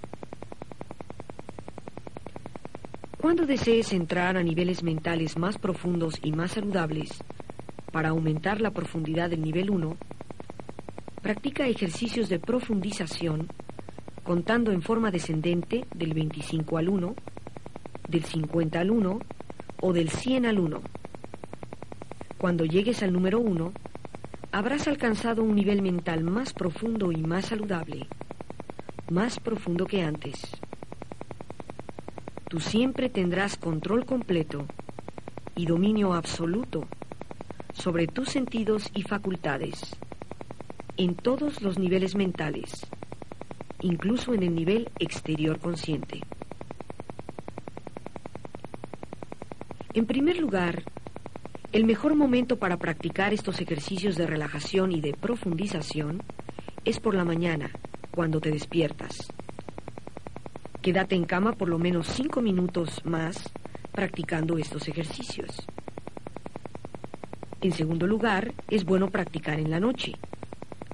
Cuando 3.20 3.48
desees 3.48 3.92
entrar 3.92 4.38
a 4.38 4.44
niveles 4.44 4.84
mentales 4.84 5.40
más 5.40 5.58
profundos 5.58 6.20
y 6.22 6.32
más 6.34 6.52
saludables, 6.52 7.18
para 7.92 8.10
aumentar 8.10 8.62
la 8.62 8.70
profundidad 8.70 9.32
del 9.32 9.42
nivel 9.42 9.72
1, 9.72 9.98
practica 11.24 11.66
ejercicios 11.66 12.30
de 12.30 12.38
profundización 12.38 13.48
contando 14.24 14.72
en 14.72 14.84
forma 14.84 15.10
descendente 15.10 15.88
del 15.96 16.14
25 16.14 16.78
al 16.78 16.90
1, 16.90 17.16
del 18.08 18.24
50 18.24 18.80
al 18.80 18.92
1 18.92 19.20
o 19.82 19.94
del 19.94 20.10
100 20.10 20.46
al 20.46 20.60
1. 20.60 21.03
Cuando 22.44 22.66
llegues 22.66 23.02
al 23.04 23.14
número 23.14 23.40
1, 23.40 23.72
habrás 24.52 24.90
alcanzado 24.90 25.44
un 25.44 25.56
nivel 25.56 25.82
mental 25.82 26.26
más 26.26 26.52
profundo 26.52 27.14
y 27.14 27.24
más 27.24 27.46
saludable, 27.46 28.06
más 29.10 29.40
profundo 29.40 29.86
que 29.86 30.02
antes. 30.02 30.42
Tú 32.50 32.60
siempre 32.60 33.08
tendrás 33.08 33.56
control 33.56 34.06
completo 34.06 34.66
y 35.56 35.68
dominio 35.68 36.14
absoluto 36.14 36.86
sobre 37.72 38.08
tus 38.08 38.28
sentidos 38.28 38.92
y 38.94 39.04
facultades, 39.04 39.96
en 40.98 41.16
todos 41.16 41.62
los 41.62 41.80
niveles 41.80 42.14
mentales, 42.14 42.88
incluso 43.80 44.34
en 44.34 44.44
el 44.44 44.54
nivel 44.54 44.90
exterior 45.00 45.60
consciente. 45.60 46.20
En 49.94 50.06
primer 50.06 50.40
lugar, 50.40 50.84
el 51.74 51.86
mejor 51.86 52.14
momento 52.14 52.60
para 52.60 52.78
practicar 52.78 53.34
estos 53.34 53.60
ejercicios 53.60 54.16
de 54.16 54.28
relajación 54.28 54.92
y 54.92 55.02
de 55.02 55.14
profundización 55.14 56.22
es 56.86 57.00
por 57.00 57.16
la 57.16 57.26
mañana, 57.26 57.72
cuando 58.12 58.40
te 58.40 58.52
despiertas. 58.52 59.28
Quédate 60.84 61.16
en 61.16 61.26
cama 61.26 61.54
por 61.54 61.70
lo 61.70 61.80
menos 61.80 62.08
cinco 62.08 62.44
minutos 62.44 63.04
más 63.06 63.52
practicando 63.92 64.60
estos 64.60 64.88
ejercicios. 64.88 65.50
En 67.62 67.72
segundo 67.72 68.06
lugar, 68.06 68.54
es 68.70 68.86
bueno 68.86 69.10
practicar 69.10 69.60
en 69.60 69.72
la 69.72 69.80
noche, 69.80 70.12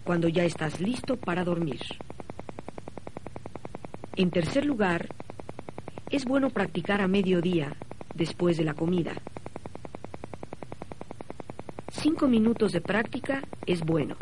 cuando 0.06 0.30
ya 0.30 0.46
estás 0.46 0.80
listo 0.80 1.18
para 1.18 1.44
dormir. 1.44 1.82
En 4.16 4.32
tercer 4.32 4.66
lugar, 4.66 5.10
es 6.10 6.24
bueno 6.24 6.50
practicar 6.52 7.02
a 7.02 7.08
mediodía, 7.10 7.76
después 8.16 8.56
de 8.56 8.64
la 8.64 8.76
comida. 8.76 9.14
Cinco 12.20 12.32
minutos 12.32 12.74
de 12.74 12.82
práctica 12.82 13.42
es 13.66 13.80
bueno. 13.80 14.18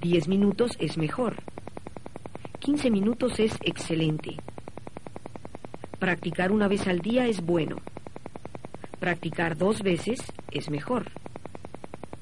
Diez 0.00 0.28
minutos 0.28 0.76
es 0.78 0.96
mejor. 0.96 1.42
Quince 2.60 2.88
minutos 2.88 3.40
es 3.40 3.58
excelente. 3.62 4.36
Practicar 5.98 6.52
una 6.52 6.68
vez 6.68 6.86
al 6.86 7.00
día 7.00 7.26
es 7.26 7.40
bueno. 7.40 7.78
Practicar 9.00 9.56
dos 9.56 9.82
veces 9.82 10.20
es 10.52 10.70
mejor. 10.70 11.10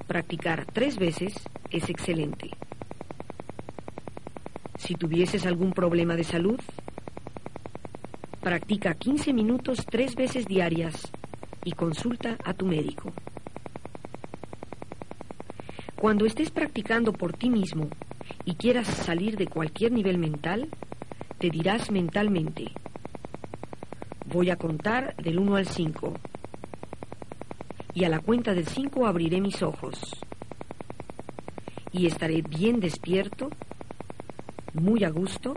Practicar 0.07 0.65
tres 0.73 0.97
veces 0.97 1.35
es 1.71 1.91
excelente. 1.91 2.49
Si 4.79 4.95
tuvieses 4.95 5.45
algún 5.45 5.75
problema 5.75 6.17
de 6.17 6.25
salud, 6.25 6.59
Practica 8.41 8.95
15 8.95 9.35
minutos 9.35 9.85
tres 9.85 10.15
veces 10.17 10.47
diarias 10.47 11.13
y 11.63 11.73
consulta 11.73 12.39
a 12.43 12.55
tu 12.55 12.65
médico. 12.65 13.13
Cuando 16.05 16.27
estés 16.27 16.51
practicando 16.51 17.15
por 17.15 17.33
ti 17.33 17.49
mismo 17.49 17.89
y 18.45 18.57
quieras 18.57 18.89
salir 18.89 19.39
de 19.39 19.47
cualquier 19.47 19.91
nivel 19.91 20.19
mental, 20.19 20.69
te 21.39 21.49
dirás 21.49 21.91
mentalmente, 21.91 22.67
voy 24.27 24.51
a 24.51 24.57
contar 24.57 25.17
del 25.17 25.39
1 25.39 25.57
al 25.57 25.67
5 25.67 26.13
y 27.95 28.05
a 28.05 28.11
la 28.11 28.19
cuenta 28.19 28.53
del 28.53 28.67
5 28.67 29.07
abriré 29.07 29.41
mis 29.41 29.63
ojos. 29.63 29.99
Y 31.91 32.05
estaré 32.05 32.43
bien 32.43 32.81
despierto, 32.81 33.49
muy 34.75 35.05
a 35.05 35.09
gusto 35.09 35.57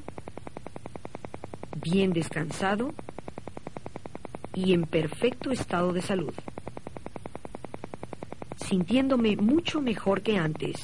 bien 1.83 2.13
descansado 2.13 2.93
y 4.53 4.71
en 4.71 4.83
perfecto 4.83 5.51
estado 5.51 5.91
de 5.91 6.01
salud, 6.01 6.33
sintiéndome 8.67 9.37
mucho 9.37 9.79
mejor 9.79 10.21
que 10.21 10.37
antes. 10.37 10.75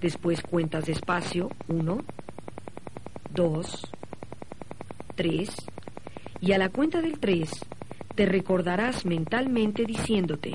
Después 0.00 0.40
cuentas 0.42 0.86
despacio, 0.86 1.50
uno, 1.68 1.98
dos, 3.30 3.82
tres, 5.14 5.54
y 6.40 6.52
a 6.52 6.58
la 6.58 6.70
cuenta 6.70 7.02
del 7.02 7.18
tres 7.18 7.50
te 8.14 8.24
recordarás 8.24 9.04
mentalmente 9.04 9.84
diciéndote, 9.84 10.52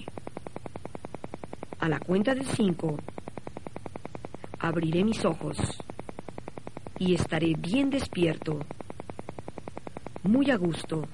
a 1.80 1.88
la 1.88 2.00
cuenta 2.00 2.34
del 2.34 2.48
cinco, 2.48 2.98
abriré 4.60 5.04
mis 5.04 5.24
ojos 5.26 5.58
y 6.98 7.14
estaré 7.14 7.54
bien 7.56 7.92
despierto, 7.92 8.60
muy 10.24 10.50
a 10.50 10.56
gusto, 10.56 11.08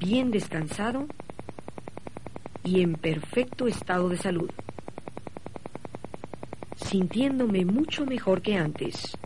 bien 0.00 0.32
descansado 0.32 1.06
y 2.66 2.82
en 2.82 2.94
perfecto 2.94 3.68
estado 3.68 4.08
de 4.08 4.16
salud, 4.16 4.50
sintiéndome 6.74 7.64
mucho 7.64 8.04
mejor 8.04 8.42
que 8.42 8.56
antes. 8.56 9.16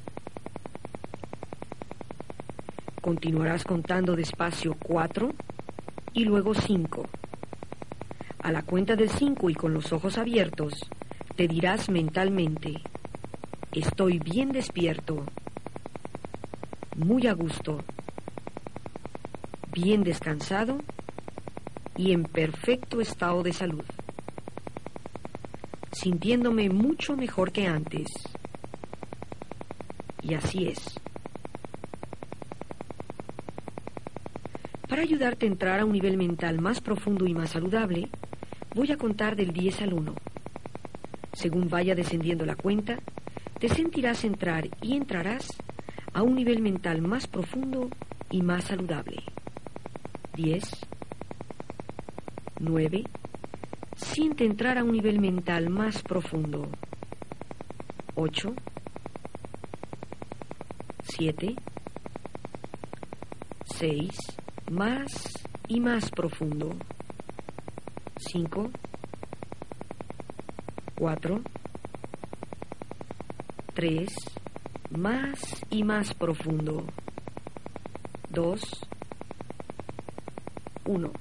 Continuarás 3.00 3.64
contando 3.64 4.14
despacio 4.14 4.76
cuatro 4.78 5.30
y 6.12 6.26
luego 6.26 6.52
cinco. 6.52 7.08
A 8.42 8.52
la 8.52 8.62
cuenta 8.62 8.94
del 8.94 9.08
cinco 9.08 9.48
y 9.48 9.54
con 9.54 9.72
los 9.72 9.90
ojos 9.94 10.18
abiertos, 10.18 10.74
te 11.34 11.48
dirás 11.48 11.88
mentalmente, 11.88 12.74
Estoy 13.72 14.18
bien 14.18 14.50
despierto, 14.50 15.24
muy 16.96 17.28
a 17.28 17.34
gusto, 17.34 17.78
bien 19.72 20.02
descansado 20.02 20.78
y 22.00 22.12
en 22.12 22.22
perfecto 22.22 23.02
estado 23.02 23.42
de 23.42 23.52
salud, 23.52 23.84
sintiéndome 25.92 26.70
mucho 26.70 27.14
mejor 27.14 27.52
que 27.52 27.66
antes. 27.66 28.06
Y 30.22 30.32
así 30.32 30.68
es. 30.68 30.98
Para 34.88 35.02
ayudarte 35.02 35.44
a 35.44 35.50
entrar 35.50 35.80
a 35.80 35.84
un 35.84 35.92
nivel 35.92 36.16
mental 36.16 36.58
más 36.58 36.80
profundo 36.80 37.26
y 37.26 37.34
más 37.34 37.50
saludable, 37.50 38.08
voy 38.74 38.90
a 38.92 38.96
contar 38.96 39.36
del 39.36 39.52
10 39.52 39.82
al 39.82 39.92
1. 39.92 40.14
Según 41.34 41.68
vaya 41.68 41.94
descendiendo 41.94 42.46
la 42.46 42.56
cuenta, 42.56 42.98
te 43.58 43.68
sentirás 43.68 44.24
entrar 44.24 44.70
y 44.80 44.96
entrarás 44.96 45.48
a 46.14 46.22
un 46.22 46.34
nivel 46.34 46.62
mental 46.62 47.02
más 47.02 47.26
profundo 47.26 47.90
y 48.30 48.40
más 48.40 48.64
saludable. 48.64 49.18
10, 50.34 50.64
9, 52.60 53.04
siente 53.96 54.44
entrar 54.44 54.78
a 54.78 54.84
un 54.84 54.92
nivel 54.92 55.18
mental 55.18 55.70
más 55.70 56.02
profundo. 56.02 56.68
8, 58.14 58.54
7, 61.02 61.56
6, 63.64 64.10
más 64.70 65.32
y 65.68 65.80
más 65.80 66.10
profundo. 66.10 66.76
5, 68.18 68.70
4, 70.96 71.42
Tres, 73.72 74.10
más 74.90 75.38
y 75.70 75.84
más 75.84 76.12
profundo. 76.12 76.84
Dos, 78.28 78.60
uno. 80.84 81.12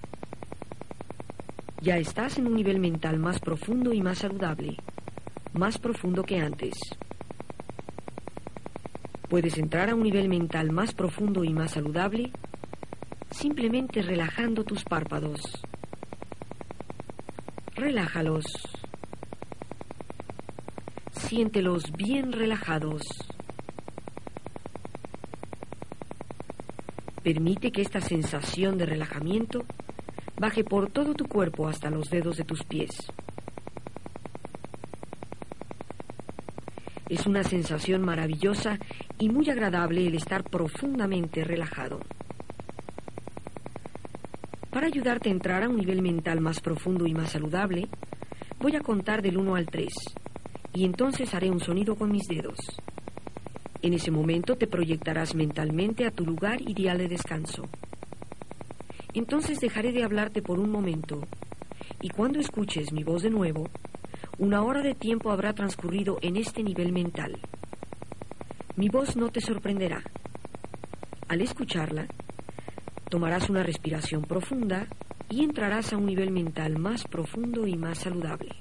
Ya 1.89 1.97
estás 1.97 2.37
en 2.37 2.45
un 2.45 2.53
nivel 2.53 2.79
mental 2.79 3.17
más 3.17 3.39
profundo 3.39 3.91
y 3.93 4.01
más 4.03 4.19
saludable, 4.19 4.77
más 5.53 5.79
profundo 5.79 6.21
que 6.21 6.37
antes. 6.37 6.75
Puedes 9.27 9.57
entrar 9.57 9.89
a 9.89 9.95
un 9.95 10.03
nivel 10.03 10.29
mental 10.29 10.71
más 10.71 10.93
profundo 10.93 11.43
y 11.43 11.51
más 11.51 11.71
saludable 11.71 12.31
simplemente 13.31 14.03
relajando 14.03 14.63
tus 14.63 14.83
párpados. 14.83 15.41
Relájalos 17.73 18.45
siéntelos 21.11 21.91
bien 21.93 22.31
relajados. 22.33 23.01
Permite 27.23 27.71
que 27.71 27.81
esta 27.81 27.99
sensación 27.99 28.77
de 28.77 28.85
relajamiento 28.85 29.65
baje 30.39 30.63
por 30.63 30.89
todo 30.89 31.13
tu 31.13 31.25
cuerpo 31.25 31.67
hasta 31.67 31.89
los 31.89 32.09
dedos 32.09 32.37
de 32.37 32.45
tus 32.45 32.63
pies. 32.63 32.89
Es 37.09 37.27
una 37.27 37.43
sensación 37.43 38.03
maravillosa 38.03 38.79
y 39.19 39.29
muy 39.29 39.49
agradable 39.49 40.07
el 40.07 40.15
estar 40.15 40.43
profundamente 40.43 41.43
relajado. 41.43 41.99
Para 44.71 44.87
ayudarte 44.87 45.29
a 45.29 45.33
entrar 45.33 45.63
a 45.63 45.69
un 45.69 45.75
nivel 45.75 46.01
mental 46.01 46.39
más 46.39 46.61
profundo 46.61 47.05
y 47.05 47.13
más 47.13 47.31
saludable, 47.31 47.89
voy 48.59 48.75
a 48.75 48.81
contar 48.81 49.21
del 49.21 49.37
1 49.37 49.55
al 49.55 49.65
3 49.65 49.87
y 50.73 50.85
entonces 50.85 51.33
haré 51.33 51.49
un 51.49 51.59
sonido 51.59 51.95
con 51.95 52.11
mis 52.11 52.27
dedos. 52.27 52.59
En 53.81 53.93
ese 53.93 54.11
momento 54.11 54.55
te 54.55 54.67
proyectarás 54.67 55.35
mentalmente 55.35 56.05
a 56.05 56.11
tu 56.11 56.25
lugar 56.25 56.61
ideal 56.61 56.97
de 56.97 57.07
descanso. 57.07 57.67
Entonces 59.13 59.59
dejaré 59.59 59.91
de 59.91 60.03
hablarte 60.03 60.41
por 60.41 60.59
un 60.59 60.69
momento 60.69 61.21
y 62.01 62.09
cuando 62.09 62.39
escuches 62.39 62.93
mi 62.93 63.03
voz 63.03 63.23
de 63.23 63.29
nuevo, 63.29 63.67
una 64.37 64.63
hora 64.63 64.81
de 64.81 64.93
tiempo 64.93 65.31
habrá 65.31 65.53
transcurrido 65.53 66.17
en 66.21 66.37
este 66.37 66.63
nivel 66.63 66.91
mental. 66.91 67.37
Mi 68.75 68.87
voz 68.87 69.15
no 69.15 69.29
te 69.29 69.41
sorprenderá. 69.41 70.01
Al 71.27 71.41
escucharla, 71.41 72.07
tomarás 73.09 73.49
una 73.49 73.63
respiración 73.63 74.21
profunda 74.21 74.87
y 75.29 75.43
entrarás 75.43 75.91
a 75.91 75.97
un 75.97 76.05
nivel 76.05 76.31
mental 76.31 76.77
más 76.77 77.03
profundo 77.03 77.67
y 77.67 77.75
más 77.75 77.99
saludable. 77.99 78.51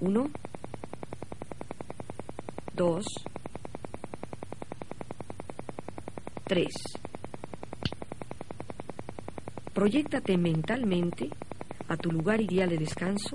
Uno, 0.00 0.30
dos, 2.74 3.04
tres. 6.46 6.72
Proyéctate 9.80 10.36
mentalmente 10.36 11.30
a 11.88 11.96
tu 11.96 12.12
lugar 12.12 12.38
ideal 12.38 12.68
de 12.68 12.76
descanso 12.76 13.34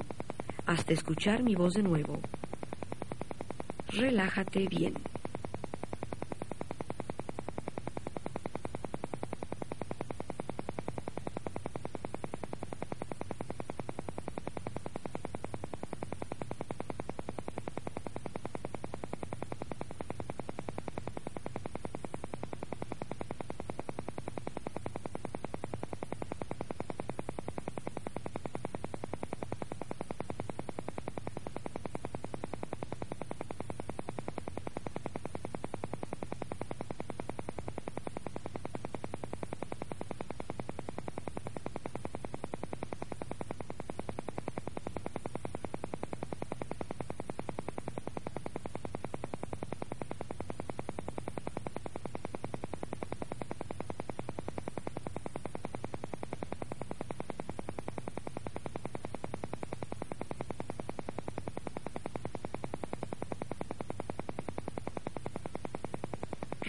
hasta 0.67 0.93
escuchar 0.93 1.41
mi 1.41 1.55
voz 1.55 1.73
de 1.73 1.81
nuevo. 1.81 2.21
Relájate 3.87 4.67
bien. 4.67 4.93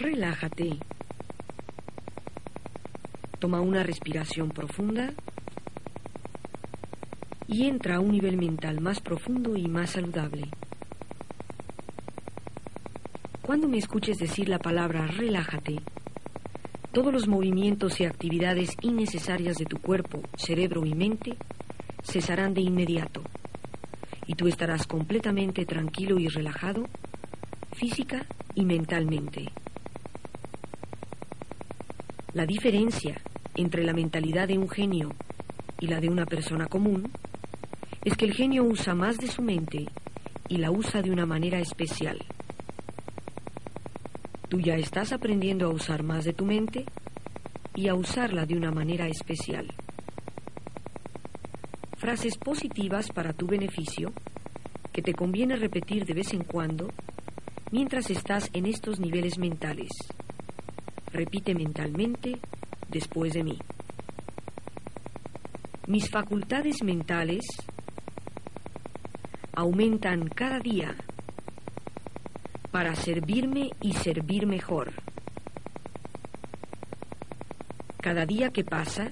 Relájate. 0.09 0.77
Toma 3.39 3.59
una 3.59 3.83
respiración 3.83 4.51
profunda 4.51 5.13
y 7.45 7.65
entra 7.65 7.97
a 7.97 7.99
un 7.99 8.13
nivel 8.13 8.37
mental 8.37 8.79
más 8.79 9.01
profundo 9.01 9.57
y 9.57 9.67
más 9.67 9.89
saludable. 9.89 10.43
Cuando 13.41 13.67
me 13.67 13.79
escuches 13.79 14.17
decir 14.17 14.47
la 14.47 14.59
palabra 14.59 15.07
relájate, 15.07 15.81
todos 16.93 17.11
los 17.11 17.27
movimientos 17.27 17.99
y 17.99 18.05
actividades 18.05 18.77
innecesarias 18.81 19.57
de 19.57 19.65
tu 19.65 19.77
cuerpo, 19.81 20.21
cerebro 20.37 20.85
y 20.85 20.95
mente 20.95 21.35
cesarán 22.01 22.53
de 22.53 22.61
inmediato 22.61 23.23
y 24.25 24.35
tú 24.35 24.47
estarás 24.47 24.87
completamente 24.87 25.65
tranquilo 25.65 26.17
y 26.17 26.29
relajado 26.29 26.85
física 27.73 28.25
y 28.55 28.63
mentalmente. 28.63 29.51
La 32.37 32.45
diferencia 32.45 33.19
entre 33.55 33.83
la 33.83 33.93
mentalidad 33.93 34.47
de 34.47 34.59
un 34.59 34.69
genio 34.69 35.09
y 35.79 35.87
la 35.87 35.99
de 35.99 36.07
una 36.07 36.27
persona 36.27 36.67
común 36.67 37.09
es 38.05 38.15
que 38.15 38.25
el 38.25 38.33
genio 38.35 38.63
usa 38.63 38.93
más 38.93 39.17
de 39.17 39.25
su 39.25 39.41
mente 39.41 39.87
y 40.47 40.57
la 40.57 40.69
usa 40.69 41.01
de 41.01 41.09
una 41.09 41.25
manera 41.25 41.59
especial. 41.59 42.23
Tú 44.49 44.59
ya 44.59 44.75
estás 44.75 45.13
aprendiendo 45.13 45.65
a 45.65 45.73
usar 45.73 46.03
más 46.03 46.25
de 46.25 46.33
tu 46.33 46.45
mente 46.45 46.85
y 47.73 47.87
a 47.87 47.95
usarla 47.95 48.45
de 48.45 48.55
una 48.55 48.69
manera 48.69 49.07
especial. 49.07 49.73
Frases 51.97 52.37
positivas 52.37 53.09
para 53.09 53.33
tu 53.33 53.47
beneficio 53.47 54.13
que 54.93 55.01
te 55.01 55.15
conviene 55.15 55.55
repetir 55.55 56.05
de 56.05 56.13
vez 56.13 56.35
en 56.35 56.43
cuando 56.43 56.91
mientras 57.71 58.11
estás 58.11 58.51
en 58.53 58.67
estos 58.67 58.99
niveles 58.99 59.39
mentales. 59.39 59.89
Repite 61.17 61.55
mentalmente 61.55 62.37
después 62.89 63.33
de 63.33 63.43
mí. 63.43 63.57
Mis 65.87 66.11
facultades 66.11 66.83
mentales 66.83 67.43
aumentan 69.55 70.27
cada 70.27 70.59
día 70.59 70.95
para 72.69 72.93
servirme 72.93 73.71
y 73.81 73.93
servir 73.93 74.45
mejor. 74.45 74.93
Cada 77.99 78.27
día 78.27 78.51
que 78.51 78.63
pasa 78.63 79.11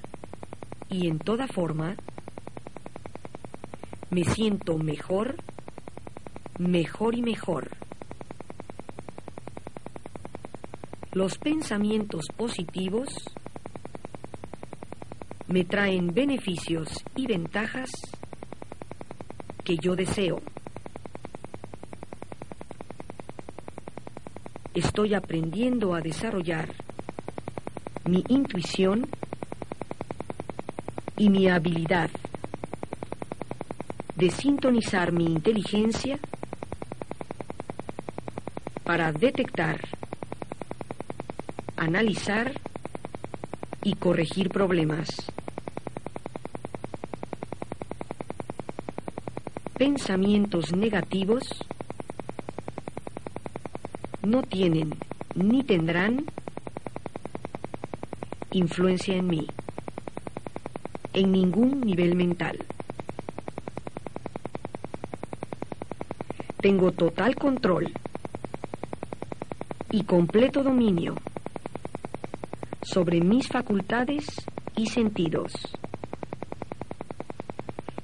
y 0.88 1.08
en 1.08 1.18
toda 1.18 1.48
forma, 1.48 1.96
me 4.12 4.24
siento 4.26 4.78
mejor, 4.78 5.38
mejor 6.60 7.16
y 7.16 7.24
mejor. 7.24 7.85
Los 11.16 11.38
pensamientos 11.38 12.26
positivos 12.36 13.08
me 15.48 15.64
traen 15.64 16.14
beneficios 16.14 16.90
y 17.16 17.26
ventajas 17.26 17.90
que 19.64 19.78
yo 19.78 19.96
deseo. 19.96 20.42
Estoy 24.74 25.14
aprendiendo 25.14 25.96
a 25.96 26.02
desarrollar 26.02 26.74
mi 28.10 28.22
intuición 28.28 29.08
y 31.16 31.30
mi 31.30 31.48
habilidad 31.48 32.10
de 34.18 34.32
sintonizar 34.32 35.14
mi 35.14 35.28
inteligencia 35.28 36.20
para 38.84 39.14
detectar, 39.14 39.95
analizar 41.86 42.52
y 43.84 43.94
corregir 43.94 44.50
problemas. 44.50 45.08
Pensamientos 49.78 50.76
negativos 50.76 51.44
no 54.24 54.42
tienen 54.42 54.96
ni 55.36 55.64
tendrán 55.64 56.26
influencia 58.52 59.16
en 59.16 59.28
mí, 59.28 59.48
en 61.14 61.32
ningún 61.32 61.82
nivel 61.82 62.16
mental. 62.16 62.66
Tengo 66.62 66.92
total 66.94 67.36
control 67.36 67.92
y 69.92 70.04
completo 70.04 70.64
dominio 70.64 71.16
sobre 72.96 73.20
mis 73.20 73.50
facultades 73.50 74.26
y 74.78 74.86
sentidos. 74.86 75.52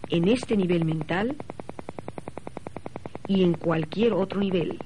En 0.09 0.27
este 0.27 0.57
nivel 0.57 0.83
mental 0.83 1.37
y 3.25 3.45
en 3.45 3.53
cualquier 3.53 4.11
otro 4.11 4.41
nivel, 4.41 4.77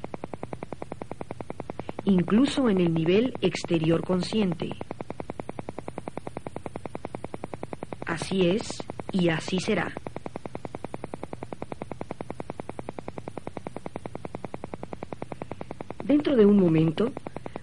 incluso 2.03 2.69
en 2.69 2.81
el 2.81 2.93
nivel 2.93 3.33
exterior 3.41 4.03
consciente. 4.05 4.69
Así 8.05 8.47
es 8.47 8.83
y 9.11 9.29
así 9.29 9.59
será. 9.59 9.91
Dentro 16.03 16.35
de 16.35 16.45
un 16.45 16.59
momento 16.59 17.11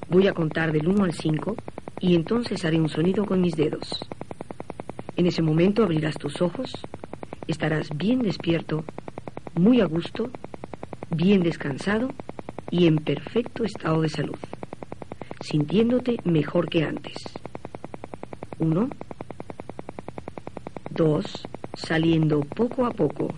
voy 0.09 0.27
a 0.27 0.33
contar 0.33 0.73
del 0.73 0.89
1 0.89 1.05
al 1.05 1.13
5 1.13 1.55
y 2.03 2.17
entonces 2.17 2.65
haré 2.65 2.81
un 2.81 2.89
sonido 2.89 3.25
con 3.25 3.41
mis 3.41 3.55
dedos. 3.55 4.01
En 5.17 5.27
ese 5.27 5.41
momento 5.41 5.85
abrirás 5.85 6.19
tus 6.19 6.43
ojos, 6.43 6.73
estarás 7.47 7.89
bien 7.97 8.19
despierto, 8.19 8.85
muy 9.55 9.81
a 9.81 9.87
gusto, 9.87 10.29
bien 11.11 11.45
descansado 11.45 12.09
y 12.71 12.89
en 12.89 12.97
perfecto 12.97 13.63
estado 13.63 14.03
de 14.03 14.09
salud, 14.09 14.39
sintiéndote 15.41 16.17
mejor 16.25 16.69
que 16.69 16.83
antes. 16.83 17.17
Uno, 18.59 18.89
dos, 20.91 21.47
saliendo 21.75 22.41
poco 22.41 22.85
a 22.85 22.91
poco. 22.91 23.29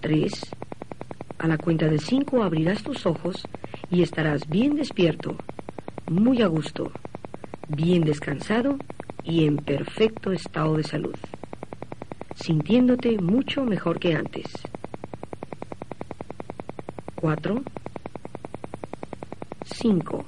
Tres, 0.00 0.32
a 1.38 1.48
la 1.48 1.58
cuenta 1.58 1.86
de 1.86 1.98
cinco 1.98 2.44
abrirás 2.44 2.84
tus 2.84 3.04
ojos 3.04 3.48
y 3.90 4.02
estarás 4.02 4.48
bien 4.48 4.76
despierto, 4.76 5.36
muy 6.08 6.42
a 6.42 6.46
gusto, 6.46 6.90
bien 7.68 8.02
descansado 8.04 8.76
y 9.24 9.46
en 9.46 9.56
perfecto 9.56 10.32
estado 10.32 10.76
de 10.76 10.84
salud, 10.84 11.14
sintiéndote 12.34 13.18
mucho 13.18 13.64
mejor 13.64 13.98
que 13.98 14.14
antes. 14.14 14.46
4, 17.16 17.62
5. 19.64 20.24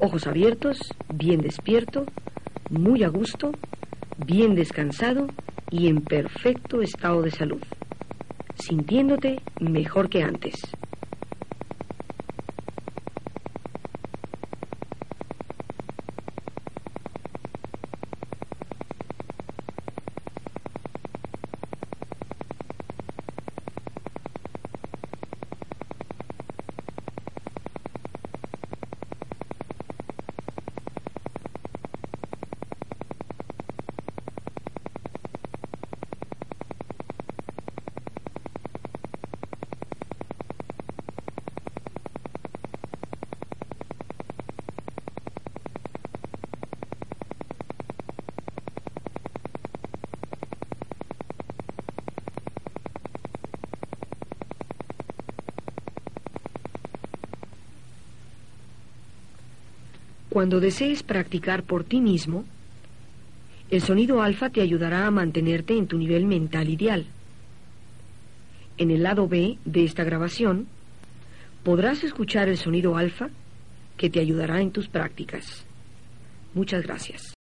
Ojos 0.00 0.26
abiertos, 0.26 0.78
bien 1.14 1.40
despierto, 1.40 2.04
muy 2.70 3.04
a 3.04 3.08
gusto, 3.08 3.52
bien 4.26 4.54
descansado 4.54 5.28
y 5.70 5.88
en 5.88 6.00
perfecto 6.00 6.82
estado 6.82 7.22
de 7.22 7.30
salud, 7.30 7.62
sintiéndote 8.54 9.40
mejor 9.60 10.08
que 10.08 10.22
antes. 10.22 10.54
Cuando 60.30 60.60
desees 60.60 61.02
practicar 61.02 61.64
por 61.64 61.82
ti 61.82 62.00
mismo, 62.00 62.44
el 63.68 63.82
sonido 63.82 64.22
alfa 64.22 64.48
te 64.48 64.60
ayudará 64.60 65.06
a 65.06 65.10
mantenerte 65.10 65.76
en 65.76 65.88
tu 65.88 65.98
nivel 65.98 66.24
mental 66.24 66.68
ideal. 66.68 67.06
En 68.78 68.92
el 68.92 69.02
lado 69.02 69.26
B 69.26 69.58
de 69.64 69.84
esta 69.84 70.04
grabación, 70.04 70.68
podrás 71.64 72.04
escuchar 72.04 72.48
el 72.48 72.56
sonido 72.56 72.96
alfa 72.96 73.28
que 73.96 74.08
te 74.08 74.20
ayudará 74.20 74.60
en 74.60 74.70
tus 74.70 74.88
prácticas. 74.88 75.66
Muchas 76.54 76.84
gracias. 76.84 77.34